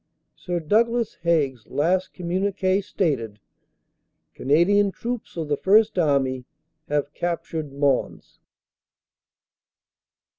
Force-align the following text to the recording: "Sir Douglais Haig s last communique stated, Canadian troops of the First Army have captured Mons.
"Sir 0.35 0.59
Douglais 0.59 1.15
Haig 1.21 1.57
s 1.57 1.67
last 1.67 2.11
communique 2.11 2.81
stated, 2.81 3.39
Canadian 4.33 4.91
troops 4.91 5.37
of 5.37 5.47
the 5.47 5.55
First 5.57 5.99
Army 5.99 6.43
have 6.87 7.13
captured 7.13 7.71
Mons. 7.71 8.39